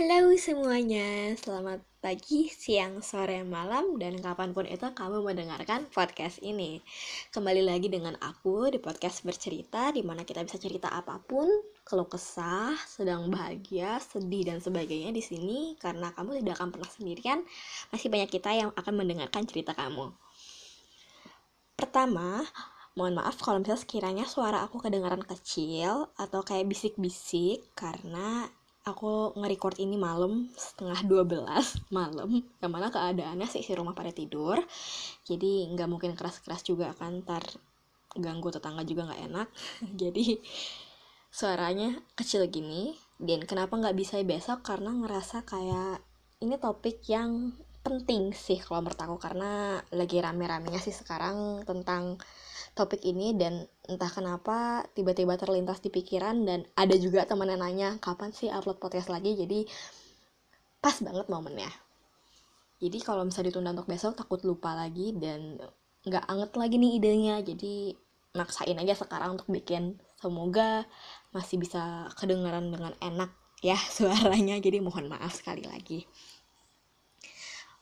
[0.00, 6.80] Halo semuanya, selamat pagi, siang, sore, malam, dan kapan pun itu kamu mendengarkan podcast ini.
[7.28, 11.44] Kembali lagi dengan aku di podcast bercerita, di mana kita bisa cerita apa pun,
[11.84, 17.44] keluh kesah, sedang bahagia, sedih, dan sebagainya di sini, karena kamu tidak akan pernah sendirian,
[17.92, 20.16] masih banyak kita yang akan mendengarkan cerita kamu.
[21.76, 22.48] Pertama,
[22.96, 28.48] mohon maaf kalau misalnya sekiranya suara aku kedengaran kecil atau kayak bisik-bisik karena
[28.88, 31.44] aku nge-record ini malam setengah 12
[31.96, 32.40] malam.
[32.62, 34.56] Yang mana keadaannya sih si rumah pada tidur.
[35.24, 37.44] Jadi nggak mungkin keras-keras juga kan ntar
[38.16, 39.48] ganggu tetangga juga nggak enak.
[40.00, 40.40] Jadi
[41.30, 44.64] suaranya kecil gini dan kenapa nggak bisa besok?
[44.64, 46.00] Karena ngerasa kayak
[46.40, 47.52] ini topik yang
[47.84, 49.16] penting sih kalau menurut aku.
[49.20, 52.16] Karena lagi rame-ramenya sih sekarang tentang
[52.74, 57.98] topik ini dan entah kenapa tiba-tiba terlintas di pikiran dan ada juga teman yang nanya
[57.98, 59.34] kapan sih upload podcast lagi?
[59.34, 59.66] Jadi
[60.80, 61.70] pas banget momennya.
[62.80, 65.60] Jadi kalau misalnya ditunda untuk besok takut lupa lagi dan
[66.08, 67.36] nggak anget lagi nih idenya.
[67.44, 67.92] Jadi
[68.32, 70.00] maksain aja sekarang untuk bikin.
[70.16, 70.88] Semoga
[71.36, 74.56] masih bisa kedengaran dengan enak ya suaranya.
[74.56, 76.08] Jadi mohon maaf sekali lagi.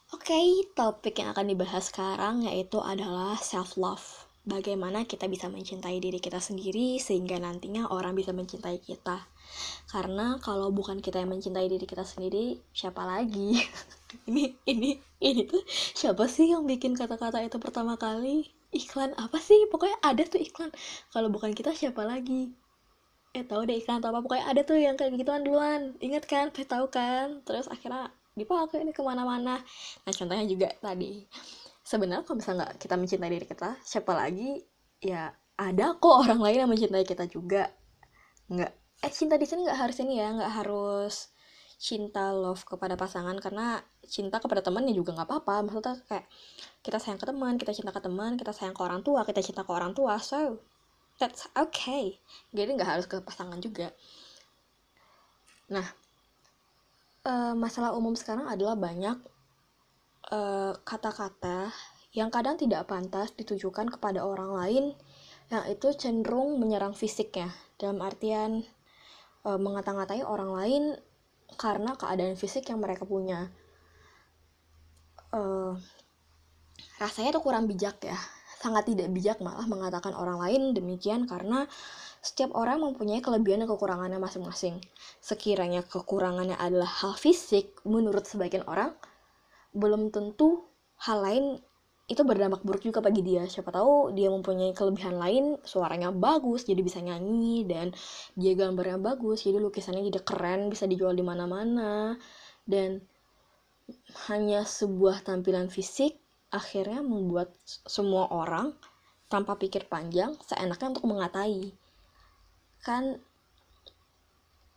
[0.09, 6.01] Oke, okay, topik yang akan dibahas sekarang yaitu adalah self love bagaimana kita bisa mencintai
[6.01, 9.29] diri kita sendiri sehingga nantinya orang bisa mencintai kita.
[9.93, 13.61] Karena kalau bukan kita yang mencintai diri kita sendiri siapa lagi?
[14.25, 18.49] Ini ini ini tuh siapa sih yang bikin kata-kata itu pertama kali?
[18.73, 19.69] Iklan apa sih?
[19.69, 20.73] Pokoknya ada tuh iklan.
[21.13, 22.49] Kalau bukan kita siapa lagi?
[23.37, 24.25] Eh tahu deh iklan atau apa.
[24.25, 25.93] Pokoknya ada tuh yang kayak gituan duluan.
[26.01, 26.49] Inget kan?
[26.49, 27.45] Tahu kan?
[27.45, 29.61] Terus akhirnya dipakai ini ke mana-mana.
[30.09, 31.29] Nah contohnya juga tadi
[31.89, 34.61] sebenarnya kalau misalnya nggak kita mencintai diri kita siapa lagi?
[35.01, 37.73] Ya ada kok orang lain yang mencintai kita juga.
[38.53, 41.33] Nggak eh cinta di sini nggak harus ini ya nggak harus
[41.79, 45.65] cinta love kepada pasangan karena cinta kepada temannya juga nggak apa-apa.
[45.65, 46.27] Maksudnya kayak
[46.85, 49.65] kita sayang ke teman kita cinta ke teman kita sayang ke orang tua kita cinta
[49.65, 50.21] ke orang tua.
[50.21, 50.61] So
[51.17, 52.21] that's okay.
[52.53, 53.97] Jadi nggak harus ke pasangan juga.
[55.73, 55.87] Nah
[57.25, 59.38] uh, masalah umum sekarang adalah banyak Eh,
[60.85, 61.73] kata-kata uh,
[62.13, 64.85] yang kadang tidak pantas ditujukan kepada orang lain
[65.49, 67.49] yang itu cenderung menyerang fisiknya.
[67.81, 68.65] Dalam artian
[69.49, 70.83] uh, mengata-ngatai orang lain
[71.57, 73.49] karena keadaan fisik yang mereka punya.
[75.33, 75.77] Uh,
[77.01, 78.17] rasanya itu kurang bijak ya.
[78.61, 81.65] Sangat tidak bijak malah mengatakan orang lain demikian karena
[82.21, 84.83] setiap orang mempunyai kelebihan dan kekurangannya masing-masing.
[85.23, 88.93] Sekiranya kekurangannya adalah hal fisik menurut sebagian orang
[89.73, 90.65] belum tentu
[91.05, 91.47] hal lain
[92.09, 93.45] itu berdampak buruk juga bagi dia.
[93.45, 97.93] Siapa tahu dia mempunyai kelebihan lain suaranya bagus jadi bisa nyanyi dan
[98.33, 102.17] dia gambarnya bagus jadi lukisannya jadi keren bisa dijual di mana-mana.
[102.65, 103.05] Dan
[104.29, 106.17] hanya sebuah tampilan fisik
[106.49, 108.73] akhirnya membuat semua orang
[109.29, 111.77] tanpa pikir panjang seenaknya untuk mengatai.
[112.81, 113.21] Kan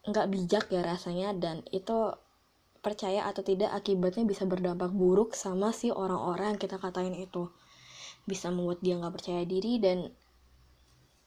[0.03, 2.11] nggak bijak ya rasanya dan itu
[2.81, 7.53] percaya atau tidak akibatnya bisa berdampak buruk sama si orang-orang yang kita katain itu.
[8.25, 10.09] Bisa membuat dia nggak percaya diri dan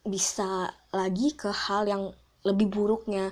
[0.05, 2.11] bisa lagi ke hal yang
[2.43, 3.31] lebih buruknya.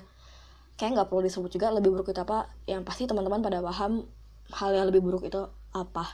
[0.79, 4.07] Kayak nggak perlu disebut juga lebih buruk itu apa yang pasti teman-teman pada paham
[4.55, 5.43] hal yang lebih buruk itu
[5.75, 6.07] apa.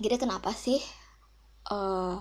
[0.00, 0.80] Jadi kenapa sih
[1.68, 2.16] uh,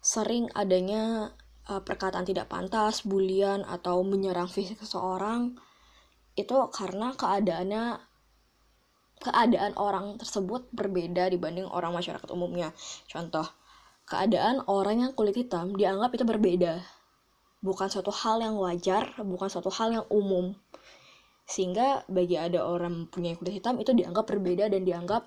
[0.00, 1.36] sering adanya
[1.68, 5.67] uh, perkataan tidak pantas, bulian atau menyerang fisik seseorang
[6.38, 7.98] itu karena keadaannya
[9.18, 12.70] keadaan orang tersebut berbeda dibanding orang masyarakat umumnya.
[13.10, 13.44] Contoh,
[14.06, 16.78] keadaan orang yang kulit hitam dianggap itu berbeda.
[17.58, 20.54] Bukan suatu hal yang wajar, bukan suatu hal yang umum.
[21.48, 25.26] Sehingga bagi ada orang punya kulit hitam itu dianggap berbeda dan dianggap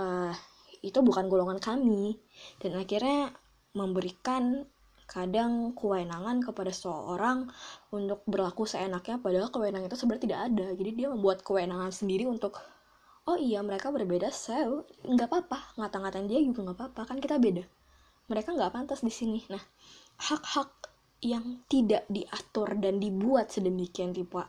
[0.00, 0.32] uh,
[0.80, 2.16] itu bukan golongan kami.
[2.56, 3.36] Dan akhirnya
[3.76, 4.64] memberikan
[5.08, 7.48] kadang kewenangan kepada seseorang
[7.88, 10.66] untuk berlaku seenaknya padahal kewenangan itu sebenarnya tidak ada.
[10.76, 12.60] Jadi dia membuat kewenangan sendiri untuk
[13.24, 15.80] oh iya mereka berbeda so nggak apa-apa.
[15.80, 17.64] Ngata-ngatain dia juga nggak apa-apa kan kita beda.
[18.28, 19.40] Mereka nggak pantas di sini.
[19.48, 19.64] Nah
[20.20, 20.70] hak-hak
[21.18, 24.46] yang tidak diatur dan dibuat sedemikian rupa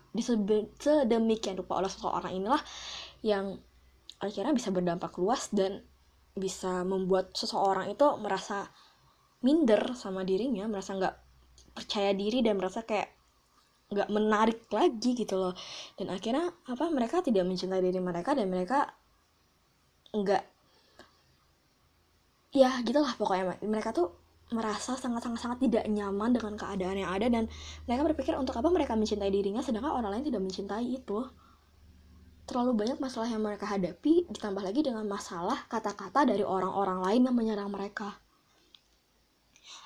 [0.78, 2.62] sedemikian rupa oleh seseorang inilah
[3.26, 3.58] yang
[4.22, 5.82] akhirnya bisa berdampak luas dan
[6.38, 8.70] bisa membuat seseorang itu merasa
[9.40, 11.16] minder sama dirinya merasa nggak
[11.76, 13.08] percaya diri dan merasa kayak
[13.90, 15.54] nggak menarik lagi gitu loh.
[15.98, 18.86] Dan akhirnya apa mereka tidak mencintai diri mereka dan mereka
[20.14, 20.44] nggak
[22.54, 23.58] ya gitulah pokoknya.
[23.64, 24.14] Mereka tuh
[24.50, 27.46] merasa sangat-sangat-sangat tidak nyaman dengan keadaan yang ada dan
[27.86, 31.20] mereka berpikir untuk apa mereka mencintai dirinya sedangkan orang lain tidak mencintai itu.
[32.50, 37.36] Terlalu banyak masalah yang mereka hadapi ditambah lagi dengan masalah kata-kata dari orang-orang lain yang
[37.38, 38.18] menyerang mereka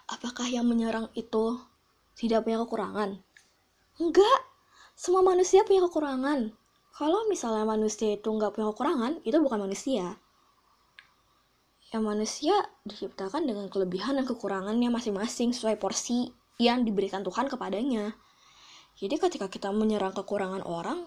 [0.09, 1.59] apakah yang menyerang itu
[2.17, 3.19] tidak punya kekurangan
[3.99, 4.39] enggak
[4.93, 6.53] semua manusia punya kekurangan
[6.93, 10.17] kalau misalnya manusia itu nggak punya kekurangan itu bukan manusia
[11.93, 12.57] ya manusia
[12.89, 18.17] diciptakan dengan kelebihan dan kekurangannya masing-masing sesuai porsi yang diberikan Tuhan kepadanya.
[18.97, 21.05] Jadi ketika kita menyerang kekurangan orang,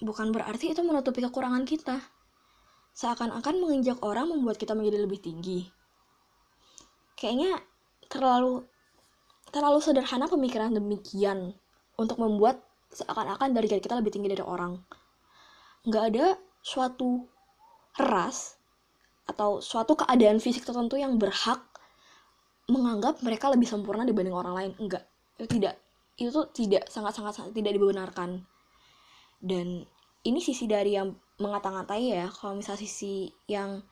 [0.00, 2.00] bukan berarti itu menutupi kekurangan kita.
[2.92, 5.68] Seakan-akan menginjak orang membuat kita menjadi lebih tinggi.
[7.18, 7.60] Kayaknya
[8.08, 8.66] terlalu
[9.52, 11.52] terlalu sederhana pemikiran demikian
[12.00, 14.80] untuk membuat seakan-akan dari kita lebih tinggi dari orang.
[15.88, 16.26] Nggak ada
[16.62, 17.26] suatu
[18.00, 18.56] ras
[19.28, 21.60] atau suatu keadaan fisik tertentu yang berhak
[22.70, 24.72] menganggap mereka lebih sempurna dibanding orang lain.
[24.80, 25.04] Enggak
[25.36, 25.74] itu tidak
[26.20, 28.44] itu tidak sangat sangat, sangat tidak dibenarkan.
[29.42, 29.82] Dan
[30.22, 31.12] ini sisi dari yang
[31.42, 33.82] mengata-ngatai ya kalau misalnya sisi yang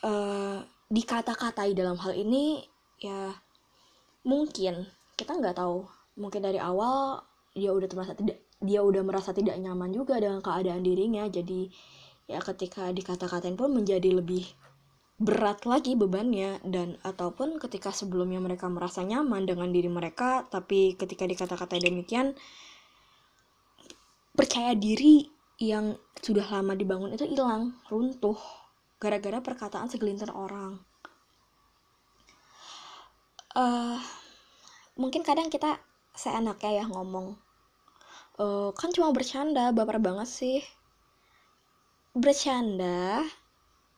[0.00, 2.64] uh, dikata-katai dalam hal ini
[2.96, 3.36] ya
[4.24, 5.84] mungkin kita nggak tahu.
[6.18, 7.22] Mungkin dari awal
[7.54, 11.28] dia udah merasa tidak dia udah merasa tidak nyaman juga dengan keadaan dirinya.
[11.28, 11.68] Jadi
[12.28, 14.48] ya ketika dikata-katain pun menjadi lebih
[15.20, 16.58] berat lagi bebannya.
[16.64, 22.34] Dan ataupun ketika sebelumnya mereka merasa nyaman dengan diri mereka tapi ketika dikata-katain demikian
[24.38, 25.26] percaya diri
[25.58, 28.38] yang sudah lama dibangun itu hilang runtuh
[28.98, 30.78] gara-gara perkataan segelintir orang
[33.54, 33.98] uh,
[34.98, 35.78] mungkin kadang kita
[36.14, 37.38] seenaknya ya ngomong
[38.42, 40.58] uh, kan cuma bercanda baper banget sih
[42.18, 43.22] bercanda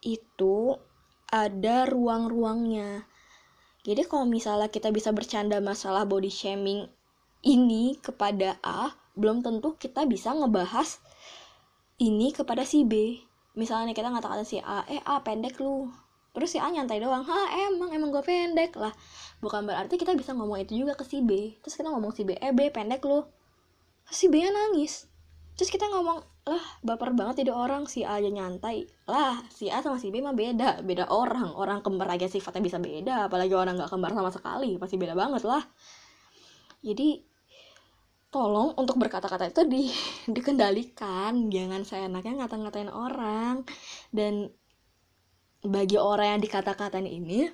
[0.04, 0.76] itu
[1.30, 3.06] ada ruang-ruangnya.
[3.86, 6.90] Jadi kalau misalnya kita bisa bercanda masalah body shaming
[7.40, 11.00] ini kepada A, belum tentu kita bisa ngebahas
[12.02, 13.22] ini kepada si B.
[13.60, 15.92] Misalnya kita ngatakan si A, eh A pendek lu.
[16.32, 18.96] Terus si A nyantai doang, ha emang, emang gue pendek lah.
[19.44, 21.60] Bukan berarti kita bisa ngomong itu juga ke si B.
[21.60, 23.20] Terus kita ngomong si B, eh B pendek lu.
[24.08, 25.04] Si B nya nangis.
[25.60, 29.84] Terus kita ngomong, lah baper banget jadi orang si A aja nyantai lah si A
[29.84, 33.76] sama si B mah beda beda orang orang kembar aja sifatnya bisa beda apalagi orang
[33.76, 35.60] nggak kembar sama sekali pasti beda banget lah
[36.80, 37.22] jadi
[38.30, 39.90] tolong untuk berkata-kata itu di
[40.34, 41.50] dikendalikan.
[41.50, 43.66] Jangan saya enaknya ngata-ngatain orang.
[44.14, 44.48] Dan
[45.60, 47.50] bagi orang yang dikata-katain ini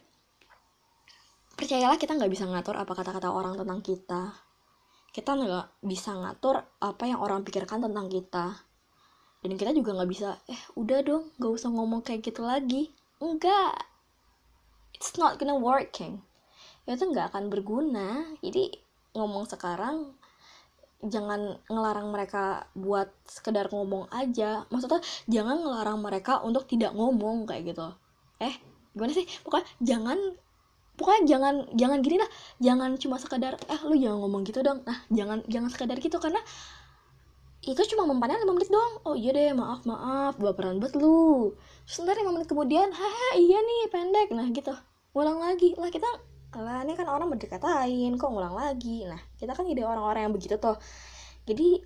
[1.57, 4.23] percayalah kita nggak bisa ngatur apa kata-kata orang tentang kita.
[5.11, 8.61] Kita nggak bisa ngatur apa yang orang pikirkan tentang kita.
[9.41, 12.93] Dan kita juga nggak bisa eh udah dong gak usah ngomong kayak gitu lagi.
[13.19, 13.81] Enggak
[14.97, 16.25] it's not gonna working
[16.87, 18.31] itu nggak akan berguna.
[18.39, 18.71] Jadi
[19.19, 20.15] ngomong sekarang
[21.05, 24.65] jangan ngelarang mereka buat sekedar ngomong aja.
[24.73, 27.93] Maksudnya jangan ngelarang mereka untuk tidak ngomong kayak gitu.
[28.41, 28.55] Eh
[28.97, 29.29] gimana sih?
[29.45, 30.19] Pokoknya jangan
[30.97, 32.31] pokoknya jangan jangan gini lah.
[32.61, 34.81] Jangan cuma sekedar eh lu jangan ngomong gitu dong.
[34.89, 36.41] Nah jangan jangan sekedar gitu karena
[37.67, 38.95] itu cuma mempannya 5 menit doang.
[39.05, 41.53] Oh iya deh maaf maaf baperan banget lu.
[41.85, 44.29] Terus ntar 5 menit kemudian haha iya nih pendek.
[44.33, 44.73] Nah gitu.
[45.13, 45.75] Ulang lagi.
[45.77, 46.09] Lah kita
[46.61, 49.05] lah ini kan orang berdekatain kok ngulang lagi?
[49.05, 50.77] Nah kita kan jadi orang-orang yang begitu tuh
[51.47, 51.81] jadi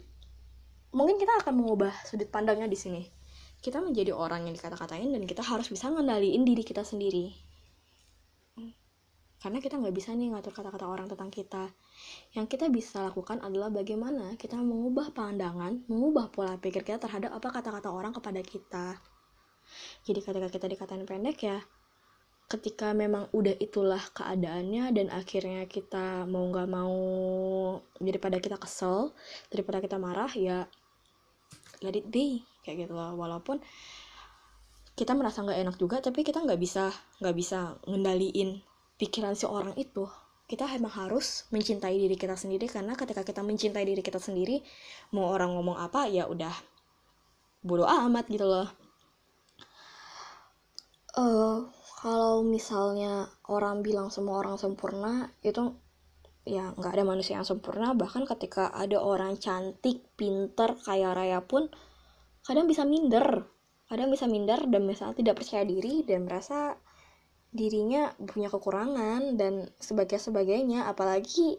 [0.95, 3.03] mungkin kita akan mengubah sudut pandangnya di sini.
[3.61, 7.51] Kita menjadi orang yang dikata-katain dan kita harus bisa ngendaliin diri kita sendiri.
[9.41, 11.73] Karena kita nggak bisa nih ngatur kata-kata orang tentang kita.
[12.37, 17.49] Yang kita bisa lakukan adalah bagaimana kita mengubah pandangan mengubah pola pikir kita terhadap apa
[17.49, 19.01] kata-kata orang kepada kita.
[20.05, 21.57] Jadi ketika kita dikatain pendek ya
[22.51, 26.99] ketika memang udah itulah keadaannya dan akhirnya kita mau nggak mau
[28.03, 29.15] daripada kita kesel
[29.55, 30.67] daripada kita marah ya
[31.79, 33.15] let it be kayak gitu loh.
[33.15, 33.63] Walaupun
[34.99, 36.91] kita merasa nggak enak juga tapi kita nggak bisa
[37.23, 38.59] nggak bisa ngendaliin
[38.99, 40.11] pikiran si orang itu.
[40.51, 44.59] Kita emang harus mencintai diri kita sendiri karena ketika kita mencintai diri kita sendiri
[45.15, 46.53] mau orang ngomong apa ya udah
[47.63, 48.67] bodoh amat gitu loh.
[51.15, 55.77] Uh, kalau misalnya orang bilang semua orang sempurna itu
[56.49, 57.93] ya nggak ada manusia yang sempurna.
[57.93, 61.69] Bahkan ketika ada orang cantik pinter kaya raya pun
[62.41, 63.45] kadang bisa minder.
[63.85, 66.73] Kadang bisa minder dan misalnya tidak percaya diri dan merasa
[67.51, 71.59] dirinya punya kekurangan dan sebagainya sebagainya apalagi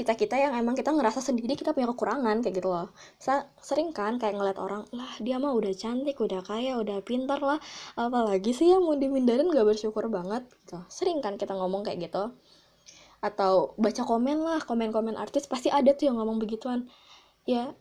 [0.00, 2.88] kita kita yang emang kita ngerasa sendiri kita punya kekurangan kayak gitu loh.
[3.20, 7.36] Saya sering kan kayak ngeliat orang lah dia mah udah cantik udah kaya udah pintar
[7.44, 7.60] lah.
[8.00, 10.80] Apalagi sih yang mau dimindarin gak bersyukur banget gitu.
[10.88, 12.32] sering kan kita ngomong kayak gitu.
[13.20, 16.88] Atau baca komen lah komen-komen artis pasti ada tuh yang ngomong begituan.
[17.44, 17.76] Ya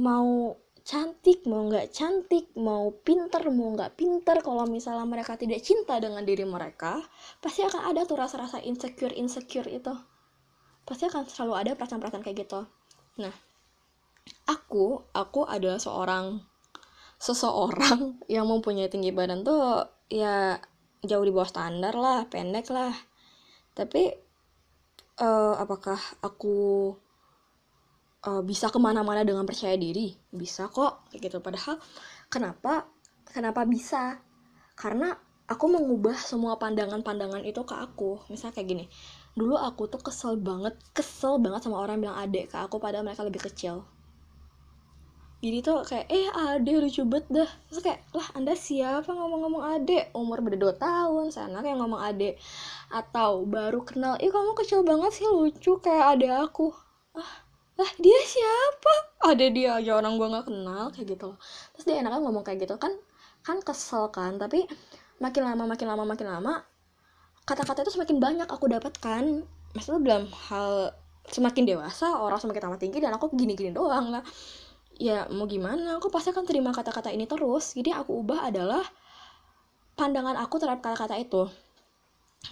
[0.00, 0.56] mau
[0.88, 6.24] cantik mau nggak cantik mau pinter mau nggak pinter kalau misalnya mereka tidak cinta dengan
[6.24, 7.04] diri mereka
[7.44, 9.92] pasti akan ada tuh rasa-rasa insecure insecure itu
[10.88, 12.64] pasti akan selalu ada perasaan-perasaan kayak gitu.
[13.20, 13.34] Nah
[14.48, 16.40] aku aku adalah seorang
[17.20, 20.56] seseorang yang mempunyai tinggi badan tuh ya
[21.04, 22.96] jauh di bawah standar lah pendek lah.
[23.76, 24.08] Tapi
[25.20, 26.90] uh, apakah aku
[28.24, 30.16] uh, bisa ke mana-mana dengan percaya diri?
[30.32, 31.38] Bisa kok kayak gitu.
[31.44, 31.76] Padahal
[32.32, 32.88] kenapa
[33.28, 34.24] kenapa bisa?
[34.72, 35.12] Karena
[35.52, 38.24] aku mengubah semua pandangan-pandangan itu ke aku.
[38.32, 38.86] Misalnya kayak gini
[39.34, 43.26] dulu aku tuh kesel banget kesel banget sama orang bilang adek ke aku padahal mereka
[43.26, 43.84] lebih kecil.
[45.38, 47.50] Jadi tuh kayak eh ade lucu banget dah.
[47.70, 52.34] Terus kayak lah anda siapa ngomong-ngomong ade umur beda 2 tahun sana kayak ngomong ade
[52.90, 56.74] atau baru kenal ih kamu kecil banget sih lucu kayak ade aku.
[57.14, 57.46] Ah
[57.78, 58.94] lah dia siapa?
[59.22, 61.38] Ada dia aja orang gue nggak kenal kayak gitu loh.
[61.74, 62.90] Terus dia enaknya ngomong kayak gitu kan
[63.46, 64.66] kan kesel kan tapi
[65.22, 66.54] makin lama makin lama makin lama
[67.48, 69.40] kata-kata itu semakin banyak aku dapatkan.
[69.72, 70.92] Maksudnya dalam hal
[71.28, 74.12] semakin dewasa orang semakin tambah tinggi dan aku gini-gini doang.
[74.12, 74.24] Lah
[75.00, 75.96] ya mau gimana?
[75.96, 77.72] Aku pasti akan terima kata-kata ini terus.
[77.72, 78.84] Jadi aku ubah adalah
[79.96, 81.48] pandangan aku terhadap kata-kata itu.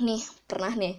[0.01, 0.97] Nih pernah nih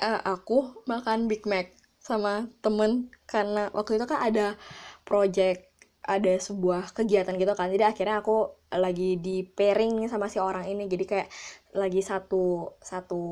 [0.00, 1.68] uh, aku makan Big Mac
[2.00, 3.12] sama temen.
[3.28, 4.56] Karena waktu itu kan ada
[5.04, 5.71] project
[6.02, 7.70] ada sebuah kegiatan gitu kan.
[7.70, 10.90] Jadi akhirnya aku lagi di pairing sama si orang ini.
[10.90, 11.28] Jadi kayak
[11.72, 13.22] lagi satu satu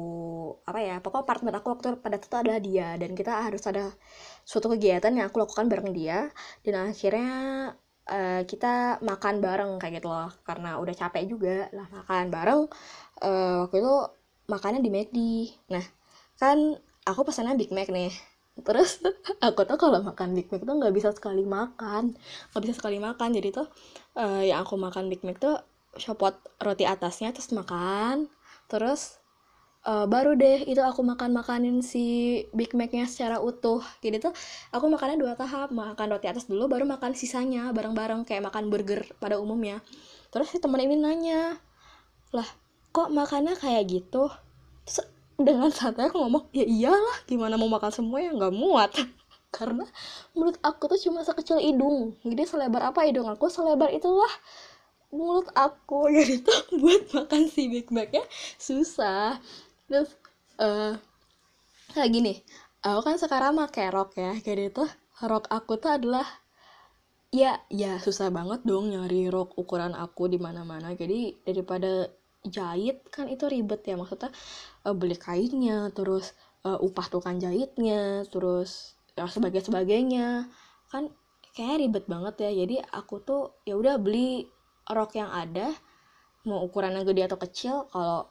[0.65, 2.89] apa ya pokoknya partner aku waktu pada itu adalah dia.
[3.01, 3.91] Dan kita harus ada
[4.47, 6.31] suatu kegiatan yang aku lakukan bareng dia.
[6.63, 7.31] Dan akhirnya
[8.07, 10.31] uh, kita makan bareng kayak gitu loh.
[10.47, 12.63] Karena udah capek juga lah makan bareng.
[13.21, 13.95] Uh, waktu itu
[14.51, 15.19] makannya di McD
[15.71, 15.85] nah
[16.35, 16.59] kan
[17.07, 18.11] aku pesannya Big Mac nih
[18.61, 19.01] terus
[19.47, 22.15] aku tuh kalau makan Big Mac tuh nggak bisa sekali makan.
[22.53, 23.29] Nggak bisa sekali makan.
[23.33, 23.67] Jadi tuh
[24.19, 25.57] uh, yang aku makan Big Mac tuh
[25.97, 28.31] copot roti atasnya terus makan.
[28.71, 29.19] Terus
[29.89, 33.83] uh, baru deh itu aku makan makanin si Big Mac-nya secara utuh.
[34.05, 34.33] Jadi tuh
[34.71, 35.73] aku makannya dua tahap.
[35.73, 39.81] Makan roti atas dulu baru makan sisanya bareng-bareng kayak makan burger pada umumnya.
[40.31, 41.59] Terus si temen ini nanya
[42.31, 42.47] lah
[42.91, 44.31] kok makannya kayak gitu?
[44.87, 45.07] Terus
[45.43, 48.91] dengan santai aku ngomong ya iyalah gimana mau makan semua yang nggak muat?
[49.57, 49.83] Karena
[50.33, 52.15] mulut aku tuh cuma sekecil hidung.
[52.23, 53.51] Jadi selebar apa hidung aku?
[53.51, 54.31] Selebar itulah
[55.11, 56.07] mulut aku.
[56.17, 58.23] Jadi tuh buat makan si Big Mac ya
[58.57, 59.43] susah.
[59.91, 60.15] Terus
[60.63, 60.95] uh,
[61.91, 62.35] kayak gini
[62.81, 64.39] aku kan sekarang pakai rok ya.
[64.39, 64.89] Jadi tuh
[65.25, 66.27] rok aku tuh adalah
[67.31, 70.95] ya ya susah banget dong nyari rok ukuran aku di mana-mana.
[70.95, 72.07] Jadi daripada
[72.49, 74.33] jahit kan itu ribet ya maksudnya
[74.89, 76.33] uh, beli kainnya terus
[76.65, 80.49] uh, upah tukang jahitnya terus ya sebagai sebagainya.
[80.89, 81.13] Kan
[81.53, 84.47] kayak ribet banget ya jadi aku tuh ya udah beli
[84.89, 85.75] rok yang ada
[86.49, 88.31] mau ukurannya gede atau kecil kalau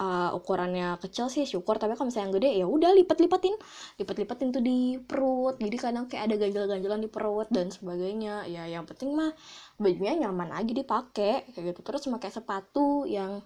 [0.00, 1.76] uh, ukurannya kecil sih syukur.
[1.76, 3.54] Tapi kalau misalnya yang gede ya udah lipat-lipatin
[4.00, 5.60] lipat-lipatin tuh di perut.
[5.60, 8.48] Jadi kadang kayak ada ganjel-ganjelan di perut dan sebagainya.
[8.48, 9.30] Ya yang penting mah
[9.76, 11.80] bajunya nyaman aja dipakai kayak gitu.
[11.84, 13.44] Terus pakai sepatu yang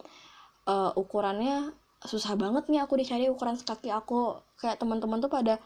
[0.70, 4.38] uh, ukurannya susah banget nih aku dicari ukuran kaki aku.
[4.56, 5.58] Kayak teman-teman tuh pada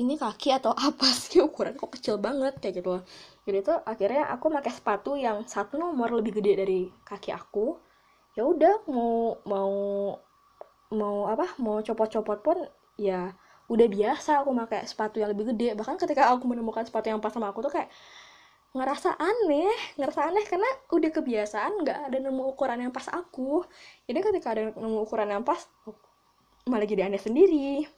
[0.00, 1.44] ini kaki atau apa sih?
[1.44, 3.04] Ukuran kok kecil banget kayak gitu
[3.42, 7.74] jadi tuh akhirnya aku pakai sepatu yang satu nomor lebih gede dari kaki aku
[8.32, 9.72] ya udah mau mau
[10.92, 12.58] mau apa mau copot-copot pun
[13.00, 13.32] ya
[13.72, 15.72] udah biasa aku pakai sepatu yang lebih gede.
[15.72, 17.88] Bahkan ketika aku menemukan sepatu yang pas sama aku tuh kayak
[18.72, 19.68] ngerasa aneh
[20.00, 23.64] ngerasa aneh karena udah kebiasaan nggak ada nemu ukuran yang pas aku.
[24.08, 25.60] Jadi ketika ada nemu ukuran yang pas
[26.68, 27.88] malah jadi aneh sendiri.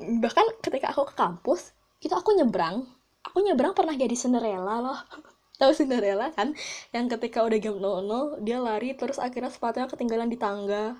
[0.00, 2.84] Bahkan ketika aku ke kampus itu aku nyebrang.
[3.22, 4.98] Aku nyebrang pernah jadi Cinderella loh
[5.62, 6.58] tahu Cinderella kan?
[6.90, 10.98] Yang ketika udah jam 00 dia lari terus akhirnya sepatunya ketinggalan di tangga.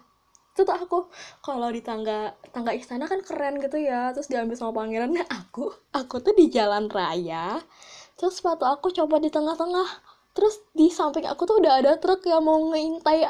[0.54, 0.98] Itu tuh aku
[1.42, 6.20] kalau di tangga tangga istana kan keren gitu ya terus diambil sama pangerannya aku aku
[6.20, 7.56] tuh di jalan raya
[8.20, 9.88] terus sepatu aku coba di tengah-tengah.
[10.32, 13.28] Terus di samping aku tuh udah ada truk yang mau ngintai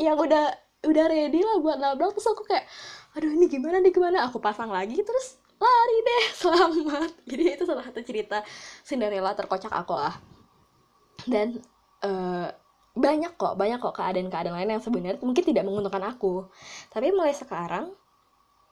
[0.00, 0.54] yang udah
[0.86, 2.14] udah ready lah buat nabrak.
[2.14, 2.64] Terus aku kayak
[3.18, 4.24] aduh ini gimana nih gimana?
[4.30, 7.10] Aku pasang lagi terus lari deh selamat.
[7.26, 8.40] Jadi itu salah satu cerita
[8.86, 10.31] Cinderella terkocak aku lah
[11.26, 11.62] dan
[12.02, 12.48] uh,
[12.92, 16.44] banyak kok banyak kok keadaan-keadaan lain yang sebenarnya mungkin tidak menguntungkan aku.
[16.92, 17.88] Tapi mulai sekarang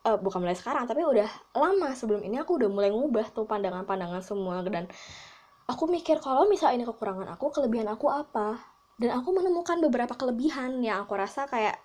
[0.04, 4.20] uh, bukan mulai sekarang tapi udah lama sebelum ini aku udah mulai ngubah tuh pandangan-pandangan
[4.20, 4.60] semua.
[4.68, 4.92] Dan
[5.64, 8.60] aku mikir kalau misalnya ini kekurangan aku kelebihan aku apa?
[9.00, 11.80] Dan aku menemukan beberapa kelebihan yang aku rasa kayak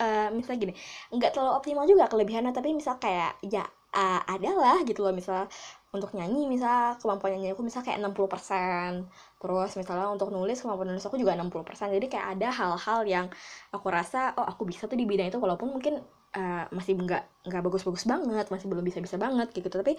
[0.00, 0.74] uh, misalnya gini
[1.12, 5.12] nggak terlalu optimal juga kelebihannya tapi misal kayak ya uh, adalah gitu loh.
[5.12, 5.52] Misal
[5.92, 9.04] untuk nyanyi misal kemampuan nyanyi aku misal kayak 60%
[9.40, 13.26] terus misalnya untuk nulis kemampuan nulis aku juga 60% jadi kayak ada hal-hal yang
[13.72, 16.04] aku rasa oh aku bisa tuh di bidang itu walaupun mungkin
[16.36, 19.70] uh, masih nggak nggak bagus-bagus banget masih belum bisa-bisa banget gitu.
[19.70, 19.96] Tapi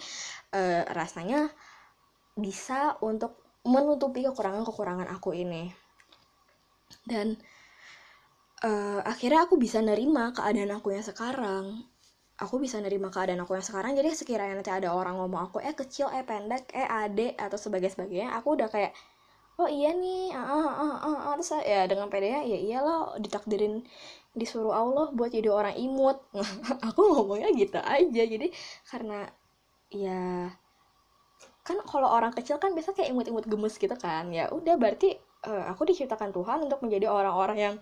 [0.56, 1.52] uh, rasanya
[2.32, 5.70] bisa untuk menutupi kekurangan-kekurangan aku ini.
[7.04, 7.36] Dan
[8.64, 11.84] uh, akhirnya aku bisa nerima keadaan aku yang sekarang.
[12.40, 13.94] Aku bisa nerima keadaan aku yang sekarang.
[13.94, 17.92] Jadi sekiranya nanti ada orang ngomong aku eh kecil eh pendek eh ade atau sebagai
[17.92, 18.92] sebagainya aku udah kayak
[19.62, 20.34] oh iya nih.
[20.34, 23.86] Ah ah ah ah, terus ya dengan pedenya ya iyalah ditakdirin
[24.34, 26.18] disuruh Allah buat jadi orang imut.
[26.90, 28.22] Aku ngomongnya gitu aja.
[28.26, 28.50] Jadi
[28.90, 29.30] karena
[29.92, 30.50] ya
[31.62, 34.34] kan kalau orang kecil kan biasa kayak imut-imut gemes gitu kan.
[34.34, 35.14] Ya udah berarti
[35.46, 37.74] uh, aku diciptakan Tuhan untuk menjadi orang-orang yang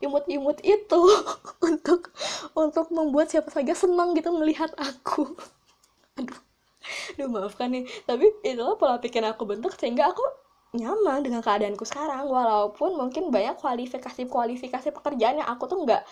[0.00, 1.02] imut-imut itu.
[1.66, 2.14] Untuk
[2.54, 5.34] untuk membuat siapa saja senang gitu melihat aku.
[6.20, 6.40] Aduh
[7.16, 7.84] aduh maafkan nih.
[8.06, 10.22] Tapi itulah pola pikir aku bentuk sehingga aku
[10.76, 16.02] nyaman dengan keadaanku sekarang walaupun mungkin banyak kualifikasi kualifikasi pekerjaan yang aku tuh nggak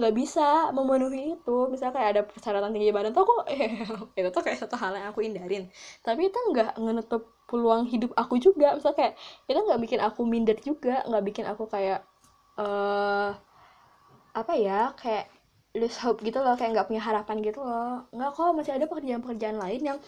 [0.00, 1.56] nggak bisa memenuhi itu.
[1.68, 3.84] Misalnya kayak ada persyaratan tinggi badan tuh aku eh,
[4.16, 5.68] itu tuh kayak satu hal yang aku hindarin.
[6.00, 8.76] Tapi itu nggak menutup peluang hidup aku juga.
[8.78, 9.14] Misalnya kayak
[9.50, 12.00] itu nggak bikin aku minder juga nggak bikin aku kayak
[12.56, 13.36] uh,
[14.30, 15.26] apa ya kayak
[15.76, 18.06] lose hope gitu loh kayak nggak punya harapan gitu loh.
[18.14, 19.98] Nggak kok masih ada pekerjaan-pekerjaan lain yang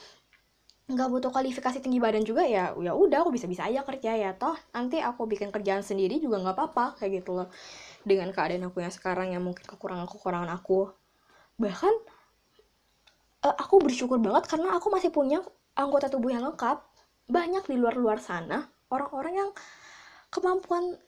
[0.92, 4.30] nggak butuh kualifikasi tinggi badan juga ya ya udah aku bisa bisa aja kerja ya.
[4.36, 7.48] Toh nanti aku bikin kerjaan sendiri juga nggak apa-apa kayak gitu loh.
[8.04, 10.92] Dengan keadaan aku yang sekarang yang mungkin kekurangan kekurangan aku.
[11.56, 11.94] Bahkan
[13.48, 15.40] uh, aku bersyukur banget karena aku masih punya
[15.74, 16.78] anggota tubuh yang lengkap.
[17.32, 19.50] Banyak di luar luar sana orang-orang yang
[20.28, 21.00] kemampuan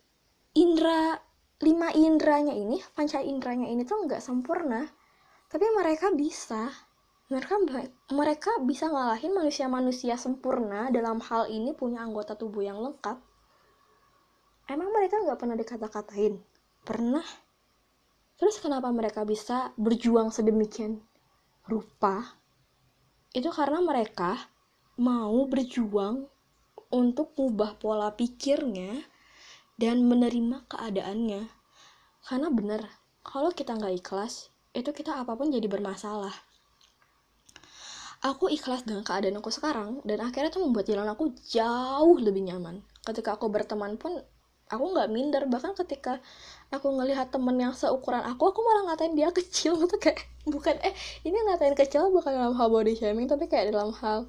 [0.56, 1.20] indera
[1.60, 4.88] lima indranya ini panca indranya ini tuh nggak sempurna.
[5.52, 6.72] Tapi mereka bisa
[7.24, 7.56] mereka
[8.12, 13.16] mereka bisa ngalahin manusia-manusia sempurna dalam hal ini punya anggota tubuh yang lengkap.
[14.68, 16.36] Emang mereka nggak pernah dikata-katain?
[16.84, 17.24] Pernah.
[18.36, 21.00] Terus kenapa mereka bisa berjuang sedemikian
[21.64, 22.36] rupa?
[23.32, 24.36] Itu karena mereka
[25.00, 26.28] mau berjuang
[26.92, 29.00] untuk mengubah pola pikirnya
[29.80, 31.48] dan menerima keadaannya.
[32.20, 32.84] Karena bener
[33.24, 36.53] kalau kita nggak ikhlas itu kita apa pun jadi bermasalah
[38.24, 42.80] aku ikhlas dengan keadaan aku sekarang dan akhirnya itu membuat jalan aku jauh lebih nyaman.
[43.04, 44.16] Ketika aku berteman pun
[44.72, 45.42] aku nggak minder.
[45.44, 46.24] Bahkan ketika
[46.72, 49.76] aku ngelihat temen yang seukuran aku aku malah ngatain dia kecil.
[49.84, 50.94] Gitu kayak bukan eh
[51.28, 54.28] ini ngatain kecil bukan dalam hal body shaming tapi kayak dalam hal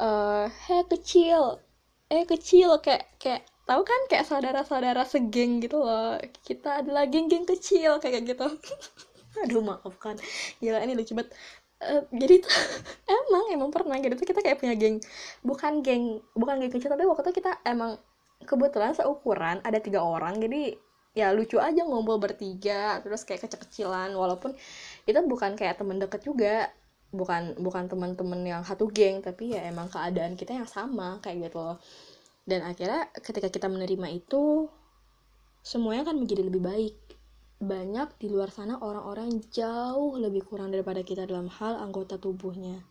[0.00, 1.60] uh, heh kecil.
[2.08, 2.80] Eh kecil.
[2.80, 6.16] Kayak kayak tahu kan kayak saudara-saudara segeng gitu loh.
[6.44, 8.48] Kita adalah geng-geng kecil kayak gitu.
[9.44, 10.16] Aduh maafkan.
[10.62, 11.34] Gila ini lucu banget
[11.84, 12.52] uh, jadi tuh
[13.20, 13.96] emang emang pernah.
[14.00, 14.98] Gitu tuh kita kayak punya geng
[15.44, 18.00] bukan geng bukan geng kecil tapi waktu itu kita emang
[18.44, 20.40] kebetulan seukuran ada tiga orang.
[20.40, 20.74] Jadi
[21.14, 24.16] ya lucu aja ngumpul bertiga terus kayak kecil-kecilan.
[24.16, 24.56] Walaupun
[25.04, 26.72] itu bukan kayak temen deket juga
[27.14, 31.62] bukan bukan teman-teman yang satu geng tapi ya emang keadaan kita yang sama kayak gitu
[31.62, 31.78] loh.
[32.44, 34.68] Dan akhirnya ketika kita menerima itu
[35.64, 36.96] semuanya akan menjadi lebih baik
[37.64, 42.84] banyak di luar sana orang-orang jauh lebih kurang daripada kita dalam hal anggota tubuhnya.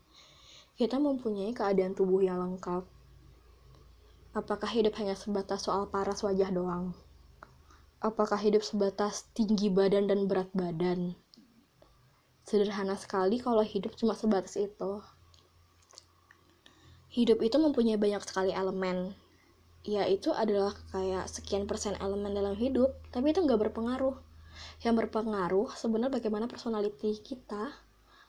[0.73, 2.81] Kita mempunyai keadaan tubuh yang lengkap.
[4.33, 6.97] Apakah hidup hanya sebatas soal paras wajah doang?
[8.01, 11.13] Apakah hidup sebatas tinggi badan dan berat badan?
[12.43, 14.99] Sederhana sekali kalau hidup cuma sebatas itu.
[17.13, 19.13] Hidup itu mempunyai banyak sekali elemen.
[19.85, 24.32] Ya itu adalah kayak sekian persen elemen dalam hidup tapi itu nggak berpengaruh
[24.85, 27.71] yang berpengaruh sebenarnya bagaimana personality kita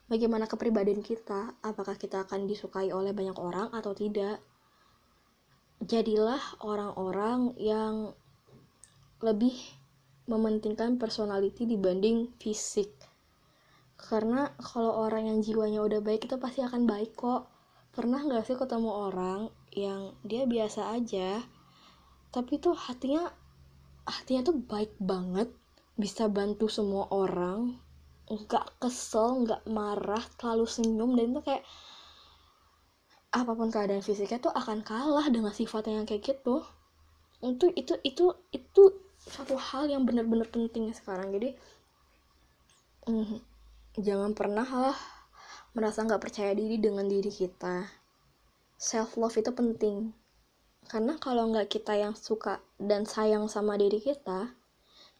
[0.08, 4.40] bagaimana kepribadian kita apakah kita akan disukai oleh banyak orang atau tidak.
[5.84, 8.16] Jadilah orang-orang yang
[9.20, 9.56] lebih
[10.24, 12.92] mementingkan personality dibanding fisik.
[14.00, 17.48] Karena kalau orang yang jiwanya udah baik itu pasti akan baik kok.
[17.92, 21.42] Pernah nggak sih ketemu orang yang dia biasa aja
[22.34, 23.30] tapi tuh hatinya
[24.02, 25.54] hatinya tuh baik banget
[25.94, 27.78] bisa bantu semua orang
[28.24, 31.64] nggak kesel nggak marah terlalu senyum dan itu kayak
[33.34, 36.62] apa pun keadaan fisiknya tuh akan kalah dengan sifatnya yang kayak gitu.
[37.42, 38.82] Itu itu itu itu
[39.18, 41.34] satu hal yang benar-benar penting sekarang.
[41.34, 41.50] Jadi
[43.10, 43.42] mm,
[43.98, 44.98] jangan pernah lah
[45.74, 47.90] merasa nggak percaya diri dengan diri kita.
[48.78, 50.14] Self love itu penting.
[50.86, 54.54] Karena kalau nggak kita yang suka dan sayang sama diri kita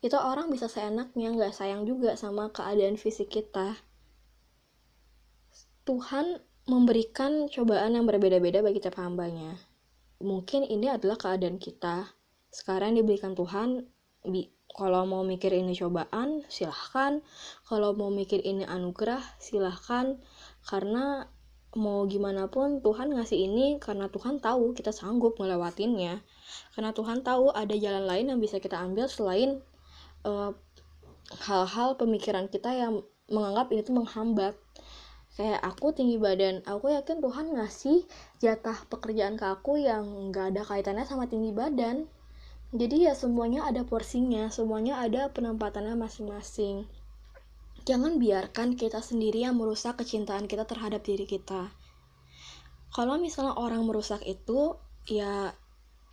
[0.04, 3.72] itu orang bisa seenaknya nggak sayang juga sama keadaan fisik kita.
[5.88, 9.56] Tuhan memberikan cobaan yang berbeda-beda bagi tiap hambanya.
[10.20, 12.12] Mungkin ini adalah keadaan kita.
[12.52, 13.88] Sekarang diberikan Tuhan
[14.28, 17.24] bi kalau mau mikir ini cobaan silahkan.
[17.64, 20.20] Kalau mau mikir ini anugerah silahkan.
[20.68, 21.24] Karena
[21.80, 26.20] mau gimana pun Tuhan ngasih ini karena Tuhan tahu kita sanggup ngelewatinnya.
[26.76, 29.64] Karena Tuhan tahu ada jalan lain yang bisa kita ambil selain
[30.24, 30.52] eh,
[31.44, 34.54] hal-hal pemikiran kita yang menganggap ini tuh menghambat.
[35.34, 38.06] Kayak aku tinggi badan aku yakin Tuhan ngasih
[38.38, 42.06] jatah pekerjaan ke aku yang nggak ada kaitannya sama tinggi badan.
[42.74, 46.86] Jadi ya semuanya ada porsinya semuanya ada penempatannya masing-masing.
[47.84, 51.68] Jangan biarkan kita sendiri yang merusak kecintaan kita terhadap diri kita.
[52.94, 54.78] Kalau misalnya orang merusak itu,
[55.10, 55.52] ya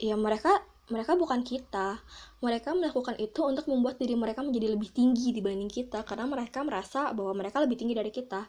[0.01, 2.01] ya mereka mereka bukan kita.
[2.41, 7.13] Mereka melakukan itu untuk membuat diri mereka menjadi lebih tinggi dibanding kita karena mereka merasa
[7.13, 8.47] bahwa mereka lebih tinggi dari kita.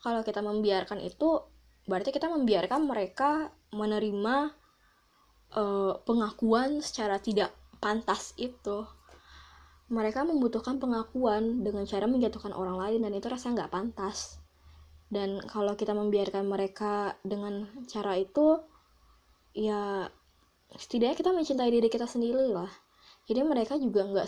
[0.00, 1.44] Kalau kita membiarkan itu,
[1.86, 4.36] berarti kita membiarkan mereka menerima
[5.54, 8.84] uh, pengakuan secara tidak pantas itu
[9.90, 14.38] mereka membutuhkan pengakuan dengan cara menjatuhkan orang lain dan itu rasa nggak pantas
[15.10, 18.62] dan kalau kita membiarkan mereka dengan cara itu
[19.50, 20.06] ya
[20.78, 22.70] setidaknya kita mencintai diri kita sendiri lah.
[23.26, 24.26] Jadi mereka juga nggak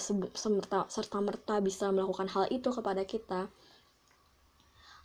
[0.90, 3.50] serta merta bisa melakukan hal itu kepada kita.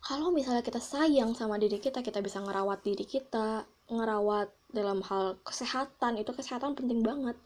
[0.05, 5.41] Kalau misalnya kita sayang sama diri kita kita bisa ngerawat diri kita ngerawat dalam hal
[5.41, 6.21] kesehatan.
[6.21, 7.37] Itu kesehatan penting banget.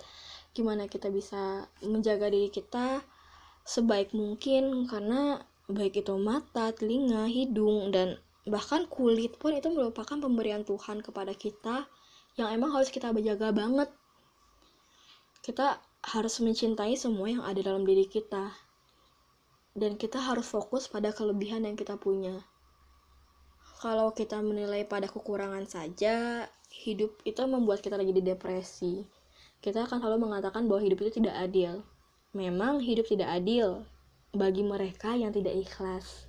[0.51, 2.99] Gimana kita bisa menjaga diri kita
[3.63, 5.39] sebaik mungkin karena
[5.71, 11.87] baik itu mata, telinga, hidung dan bahkan kulit pun itu merupakan pemberian Tuhan kepada kita
[12.41, 13.89] yang emang harus kita berjaga banget.
[15.45, 18.49] Kita harus mencintai semua yang ada dalam diri kita.
[19.77, 22.41] Dan kita harus fokus pada kelebihan yang kita punya.
[23.79, 29.07] Kalau kita menilai pada kekurangan saja, hidup itu membuat kita jadi depresi
[29.61, 31.85] kita akan selalu mengatakan bahwa hidup itu tidak adil.
[32.33, 33.85] Memang hidup tidak adil
[34.33, 36.25] bagi mereka yang tidak ikhlas,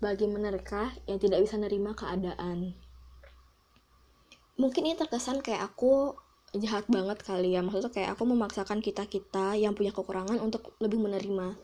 [0.00, 2.72] bagi mereka yang tidak bisa menerima keadaan.
[4.54, 6.14] Mungkin ini terkesan kayak aku
[6.54, 11.58] jahat banget kali ya, maksudnya kayak aku memaksakan kita-kita yang punya kekurangan untuk lebih menerima.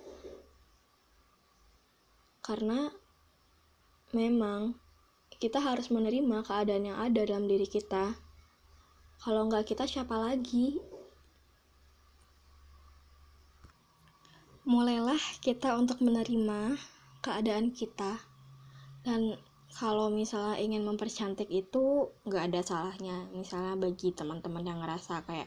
[2.43, 2.91] Karena
[4.11, 4.75] memang
[5.39, 8.19] kita harus menerima keadaan yang ada dalam diri kita
[9.21, 10.81] kalau nggak kita siapa lagi?
[14.65, 16.81] Mulailah kita untuk menerima
[17.21, 18.17] keadaan kita.
[19.05, 19.37] Dan
[19.71, 23.31] kalau misalnya ingin mempercantik itu nggak ada salahnya.
[23.31, 25.47] Misalnya bagi teman-teman yang ngerasa kayak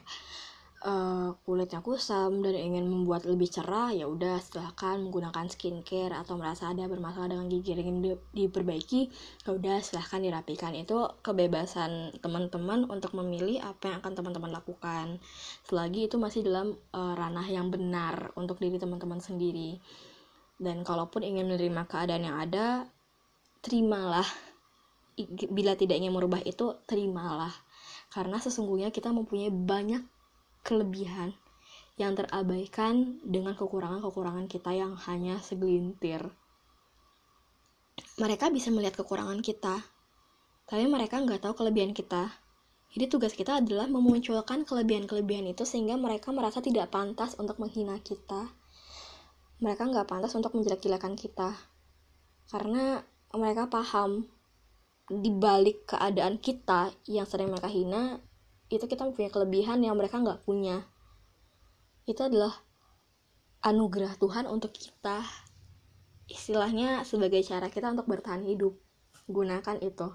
[0.87, 6.15] uh, kulitnya kusam dan ingin membuat lebih cerah ya udah silahkan menggunakan skincare.
[6.15, 8.11] Atau merasa ada bermasalah dengan gigi yang ingin di,
[8.47, 9.11] diperbaiki
[9.43, 10.71] ya udah silahkan dirapikan.
[10.71, 15.19] Itu kebebasan teman-teman untuk memilih apa yang akan teman-teman lakukan.
[15.67, 19.83] Selagi itu masih dalam uh, ranah yang benar untuk diri teman-teman sendiri.
[20.55, 22.87] Dan kalaupun ingin menerima keadaan yang ada
[23.63, 24.27] terimalah
[25.49, 27.53] bila tidak ingin merubah itu terimalah
[28.13, 30.03] karena sesungguhnya kita mempunyai banyak
[30.61, 31.33] kelebihan
[31.97, 36.25] yang terabaikan dengan kekurangan-kekurangan kita yang hanya segelintir.
[38.17, 39.81] Mereka bisa melihat kekurangan kita,
[40.65, 42.33] tapi mereka nggak tahu kelebihan kita.
[42.93, 48.53] Jadi tugas kita adalah memunculkan kelebihan-kelebihan itu sehingga mereka merasa tidak pantas untuk menghina kita.
[49.61, 51.57] Mereka nggak pantas untuk menjelek-jelekan kita.
[52.49, 53.01] Karena
[53.33, 54.29] mereka paham
[55.09, 58.21] di balik keadaan kita yang sering mereka hina
[58.71, 60.81] itu kita punya kelebihan yang mereka nggak punya.
[62.09, 62.57] Itu adalah
[63.61, 65.21] anugerah Tuhan untuk kita.
[66.25, 68.73] Istilahnya sebagai cara kita untuk bertahan hidup
[69.29, 70.07] gunakan itu.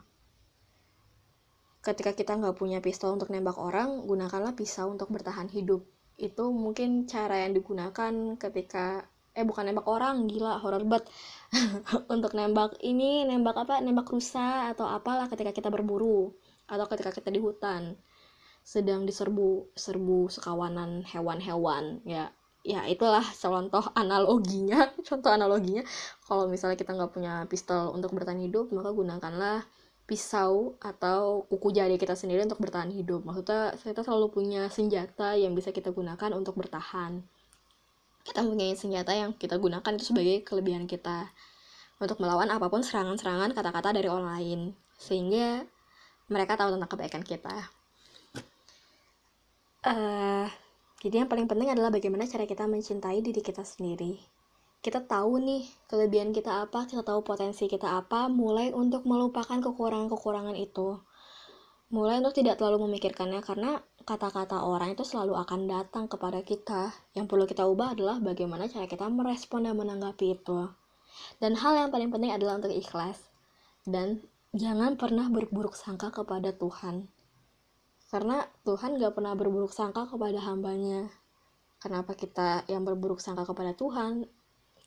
[1.78, 5.86] Ketika kita nggak punya pistol untuk nembak orang gunakanlah pisau untuk bertahan hidup.
[6.18, 9.06] Itu mungkin cara yang digunakan ketika
[9.38, 11.06] eh bukan nembak orang gila horror banget.
[12.14, 13.78] Untuk nembak ini nembak apa?
[13.78, 16.34] Nembak rusa atau apalah ketika kita berburu
[16.66, 17.94] atau ketika kita di hutan.
[18.66, 22.34] Sedang diserbu serbu sekawanan hewan-hewan ya.
[22.66, 24.90] Ya itulah contoh analoginya.
[25.08, 25.86] Contoh analoginya.
[26.26, 29.64] Kalau misalnya kita nggak punya pistol untuk bertahan hidup maka gunakanlah
[30.04, 33.24] pisau atau kuku jari kita sendiri untuk bertahan hidup.
[33.24, 37.24] Maksudnya kita selalu punya senjata yang bisa kita gunakan untuk bertahan
[38.38, 41.26] kita punya senjata yang kita gunakan itu sebagai kelebihan kita
[41.98, 44.60] untuk melawan apa pun serangan-serangan kata-kata dari orang lain
[44.94, 45.66] sehingga
[46.30, 47.66] mereka tahu tentang kebaikan kita.
[49.82, 50.46] Uh,
[51.02, 54.22] jadi yang paling penting adalah bagaimana cara kita mencintai diri kita sendiri.
[54.78, 60.54] Kita tahu nih kelebihan kita apa, kita tahu potensi kita apa, mulai untuk melupakan kekurangan-kekurangan
[60.54, 60.94] itu.
[61.90, 66.96] Mulai untuk tidak terlalu memikirkannya karena kata-kata orang itu selalu akan datang kepada kita.
[67.12, 70.64] Yang perlu kita ubah adalah bagaimana cara kita merespon dan menanggapi itu.
[71.36, 73.20] Dan hal yang paling penting adalah untuk ikhlas.
[73.84, 74.24] Dan
[74.56, 77.04] jangan pernah berburuk sangka kepada Tuhan.
[78.08, 81.12] Karena Tuhan gak pernah berburuk sangka kepada hambanya.
[81.76, 84.24] Kenapa kita yang berburuk sangka kepada Tuhan?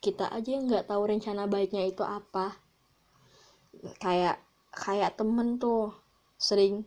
[0.02, 2.58] Kita aja yang gak tahu rencana baiknya itu apa.
[4.02, 4.42] Kayak
[4.74, 5.94] kayak temen tuh
[6.42, 6.82] sering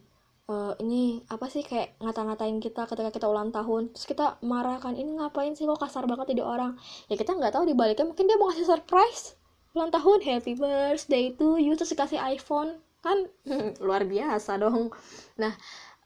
[0.48, 3.92] uh, ini apa sih kayak ngata-ngatain kita ketika kita ulang tahun.
[3.96, 6.76] Terus kita marah kan ini ngapain sih kok kasar banget jadi orang?
[7.09, 9.37] Ya kita nggak tahu dibaliknya mungkin dia mau kasih surprise.
[9.74, 12.80] Ulang tahun happy birthday to you terus dikasih iPhone.
[13.00, 13.28] Kan
[13.85, 14.92] luar biasa dong.
[15.40, 15.52] Nah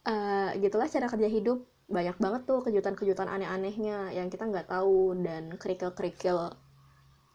[0.06, 1.58] uh, gitulah cara kerja hidup.
[1.88, 5.16] Banyak banget tuh kejutan-kejutan aneh-anehnya yang kita nggak tahu.
[5.18, 6.52] Dan kerikil-kerikil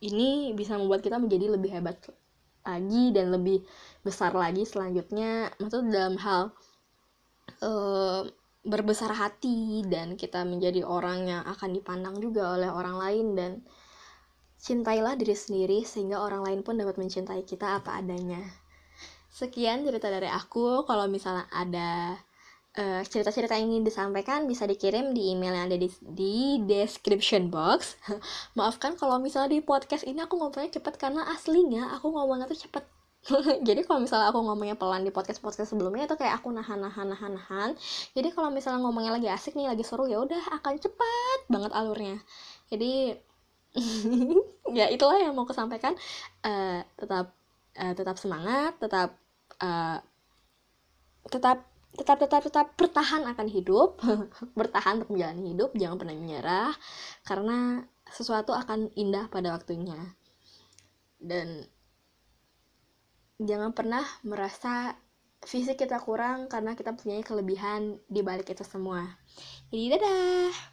[0.04, 1.98] ini bisa membuat kita menjadi lebih hebat
[2.64, 3.66] lagi dan lebih
[4.06, 5.52] besar lagi selanjutnya.
[5.58, 6.54] Maksud dalam hal
[7.64, 8.24] uh,
[8.64, 13.52] berbesar hati dan kita menjadi orang yang akan dipandang juga oleh orang lain dan
[14.64, 18.40] Cintailah diri sendiri sehingga orang lain pun dapat mencintai kita apa adanya.
[19.28, 20.88] Sekian cerita dari aku.
[20.88, 22.16] Kalau misalnya ada
[22.74, 28.00] cerita cerita-cerita yang ingin disampaikan bisa dikirim di email yang ada di, di description box.
[28.58, 32.88] Maafkan kalau misalnya di podcast ini aku ngomongnya cepet karena aslinya aku ngomongnya tuh cepet.
[33.68, 37.08] jadi kalau misalnya aku ngomongnya pelan di podcast podcast sebelumnya itu kayak aku nahan nahan
[37.08, 37.70] nahan nahan.
[38.12, 42.20] Jadi kalau misalnya ngomongnya lagi asik nih lagi seru ya udah akan cepat banget alurnya.
[42.68, 43.16] Jadi
[44.78, 45.96] ya itulah yang mau kesampaikan
[46.46, 47.34] uh, tetap
[47.80, 49.18] uh, tetap semangat tetap
[49.64, 49.98] uh,
[51.32, 54.02] tetap tetap tetap tetap bertahan akan hidup
[54.60, 56.74] bertahan untuk menjalani hidup jangan pernah menyerah
[57.26, 60.18] karena sesuatu akan indah pada waktunya
[61.22, 61.66] dan
[63.44, 64.96] jangan pernah merasa
[65.44, 69.04] fisik kita kurang karena kita punya kelebihan di balik itu semua.
[69.70, 70.73] Jadi dadah